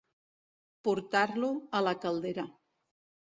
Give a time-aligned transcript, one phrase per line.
[0.87, 2.47] Portar-lo a la caldera.